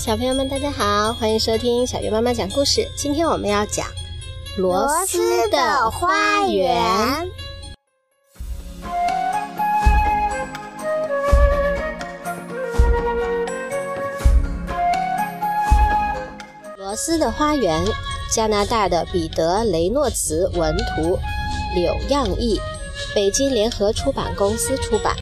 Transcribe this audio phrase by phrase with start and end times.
[0.00, 2.90] 小朋友们，大家好，欢迎收听小月妈妈讲故事。
[2.96, 3.86] 今天我们要讲
[4.56, 7.28] 罗斯的花园。
[16.78, 17.84] 罗斯的花园，
[18.34, 21.18] 加拿大的彼得雷诺茨文图，
[21.74, 22.58] 柳样译，
[23.14, 25.14] 北京联合出版公司出版。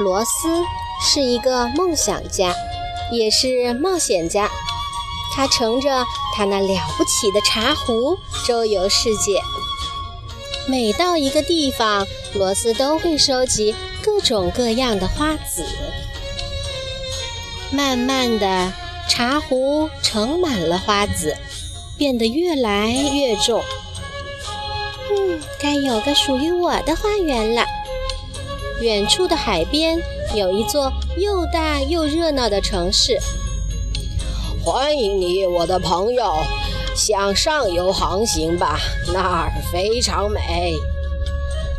[0.00, 0.64] 罗斯
[1.00, 2.52] 是一个梦想家，
[3.12, 4.50] 也是冒险家。
[5.32, 9.40] 他乘着他那了不起的茶壶周游世界。
[10.66, 15.64] 每到一个地方，罗斯都会收集各种各样的花籽。
[17.70, 18.72] 慢慢的，
[19.08, 21.36] 茶壶盛满了花籽，
[21.96, 23.62] 变得越来越重。
[25.10, 27.64] 嗯，该有个属于我的花园了。
[28.80, 29.98] 远处的海边
[30.34, 33.18] 有一座又大又热闹的城市。
[34.62, 36.34] 欢迎你，我的朋友，
[36.96, 38.78] 向上游航行吧，
[39.12, 40.74] 那儿非常美。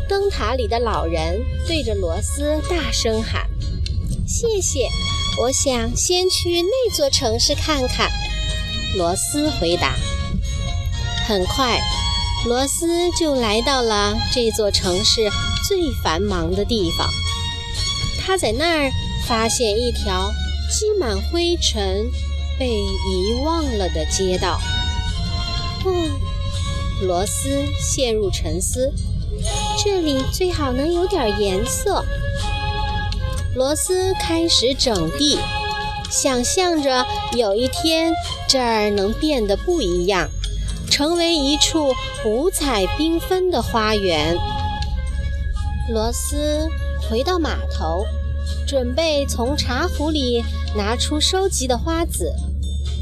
[0.07, 3.49] 灯塔里的老人对着罗斯大声喊
[4.27, 4.87] ：“谢谢，
[5.41, 8.09] 我想先去那座城市看看。”
[8.97, 9.95] 罗斯回答。
[11.27, 11.81] 很快，
[12.45, 15.27] 罗斯就来到了这座城市
[15.67, 17.09] 最繁忙的地方。
[18.19, 18.91] 他在那儿
[19.27, 20.31] 发现一条
[20.69, 22.11] 积满灰尘。
[22.57, 24.57] 被遗忘了的街道。
[25.83, 26.09] 哦，
[27.01, 28.93] 罗斯陷入沉思。
[29.83, 32.05] 这里最好能有点颜色。
[33.55, 35.37] 罗斯开始整地，
[36.09, 38.13] 想象着有一天
[38.47, 40.29] 这儿能变得不一样，
[40.89, 41.93] 成为一处
[42.25, 44.37] 五彩缤纷的花园。
[45.87, 46.67] 罗斯
[47.07, 48.05] 回到码头，
[48.67, 50.43] 准备从茶壶里
[50.75, 52.33] 拿出收集的花籽。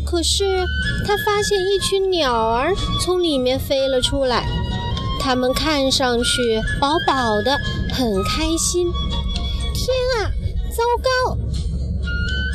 [0.05, 0.65] 可是
[1.07, 4.45] 他发现一群鸟儿从里面飞了出来，
[5.19, 7.57] 它们看上去饱饱的，
[7.93, 8.91] 很开心。
[9.73, 9.87] 天
[10.19, 10.29] 啊，
[10.69, 11.37] 糟糕！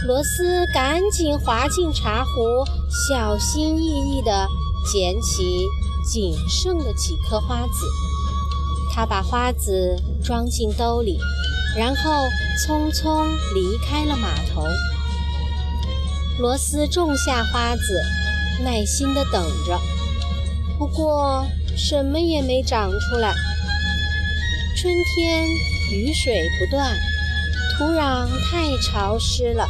[0.06, 2.30] 罗斯赶紧滑进茶壶，
[3.08, 4.46] 小心翼翼地
[4.92, 5.66] 捡起
[6.06, 7.86] 仅剩的几颗花籽。
[8.98, 11.20] 他把花籽装进兜里，
[11.76, 12.10] 然后
[12.66, 14.64] 匆匆离开了码头。
[16.41, 18.03] 罗斯种下花籽，
[18.64, 19.81] 耐心地等着，
[20.81, 23.32] 不过什么也没长出来。
[24.76, 25.47] 春天
[25.92, 26.92] 雨水不断，
[27.76, 29.64] 土壤太潮湿了；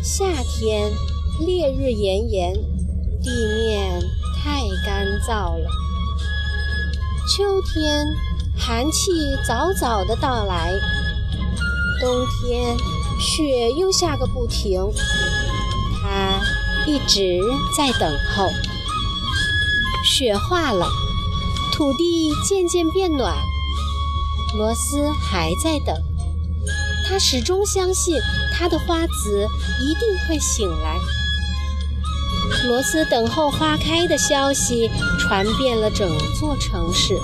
[0.00, 0.88] 夏天
[1.44, 2.54] 烈日炎炎，
[3.20, 4.00] 地面
[4.40, 5.68] 太干燥了；
[7.26, 8.06] 秋天
[8.54, 9.10] 寒气
[9.48, 10.70] 早早的到来，
[11.98, 12.76] 冬天
[13.18, 14.78] 雪又下个不停。
[16.02, 16.38] 他
[16.86, 17.40] 一直
[17.74, 18.50] 在等候。
[20.04, 20.86] 雪化了，
[21.72, 23.34] 土地渐渐变暖。
[24.58, 25.96] 罗斯还在等，
[27.08, 28.20] 他始终相信
[28.52, 29.48] 他的花籽
[29.80, 30.98] 一定会醒来。
[32.66, 37.18] 罗斯等候花开的消息传遍了整座城市。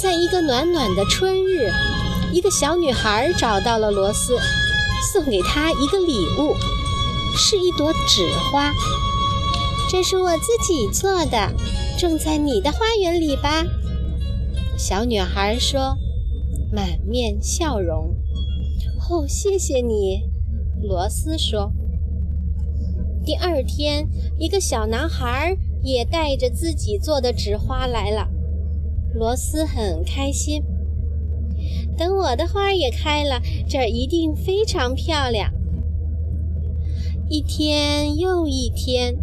[0.00, 1.72] 在一个暖暖的春日，
[2.32, 4.38] 一个小女孩找到了罗斯，
[5.12, 6.54] 送给他一个礼物。
[7.40, 8.72] 是一朵纸花，
[9.88, 11.52] 这是我自己做的，
[11.96, 13.64] 种在你的花园里吧。
[14.76, 15.96] 小女孩说，
[16.72, 18.16] 满面笑容。
[19.08, 20.24] 哦，谢谢你，
[20.82, 21.72] 罗斯说。
[23.28, 24.08] 第二天，
[24.38, 28.26] 一个小男孩也带着自己做的纸花来了，
[29.12, 30.64] 罗斯很开心。
[31.98, 35.52] 等我的花也开了，这儿一定非常漂亮。
[37.28, 39.14] 一天又一天，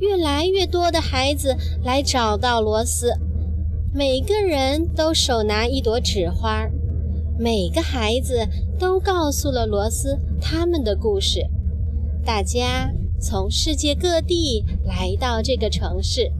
[0.00, 3.14] 越来越多的孩子来找到罗斯，
[3.94, 6.68] 每个人都手拿一朵纸花，
[7.38, 11.46] 每个孩子都告诉了罗斯他们的故事。
[12.24, 12.92] 大家
[13.22, 16.32] 从世界各地来到这个城市，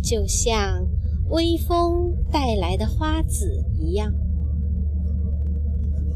[0.00, 0.86] 就像
[1.28, 4.14] 微风带来的花籽一样。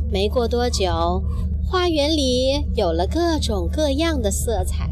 [0.08, 1.22] 没过多久。
[1.70, 4.88] 花园里有了各种各样的色彩，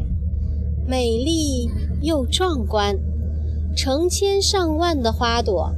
[0.85, 1.67] 美丽
[2.03, 2.95] 又壮观。
[3.75, 5.73] 成千上万的花朵，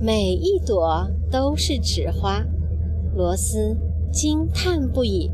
[0.00, 2.42] 每一朵都是纸花。
[3.14, 3.76] 罗斯
[4.10, 5.30] 惊叹不已。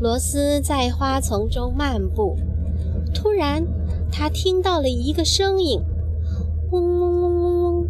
[0.00, 2.36] 罗斯在花丛中漫步，
[3.14, 3.64] 突然
[4.10, 5.80] 他听到了一个声音：
[6.70, 7.88] 嗡嗡嗡嗡嗡，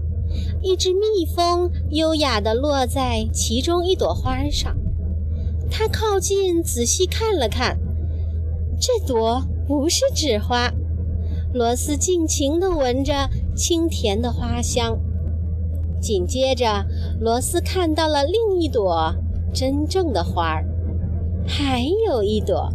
[0.62, 4.76] 一只蜜蜂优雅地落在其中一朵花上。
[5.70, 7.78] 他靠近仔细看了看，
[8.78, 10.72] 这朵不是纸花。
[11.52, 14.98] 罗斯尽情地闻着清甜的花香。
[16.00, 16.84] 紧接着，
[17.18, 19.14] 罗斯看到了另一朵
[19.52, 20.66] 真正的花儿，
[21.46, 22.72] 还有一朵。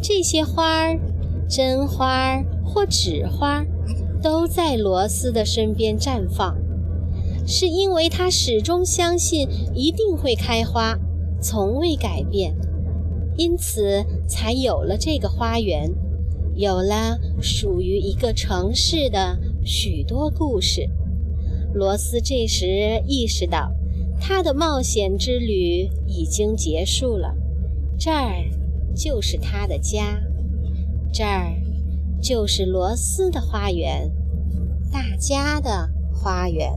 [0.00, 1.00] 这些花儿，
[1.48, 3.64] 真花儿或纸花，
[4.20, 6.56] 都在罗斯的身边绽放，
[7.46, 10.98] 是因为他始终相信一定会开花，
[11.40, 12.54] 从未改变，
[13.36, 15.92] 因此才有了这个花园，
[16.54, 20.88] 有了属于一个城市的许多故事。
[21.72, 23.72] 罗斯这时意识到，
[24.24, 27.34] 他的冒险之旅已经结束了。
[27.98, 28.44] 这儿
[28.94, 30.22] 就是他的家，
[31.12, 31.52] 这儿
[32.20, 34.12] 就是罗斯的花园，
[34.92, 36.72] 大家的花园。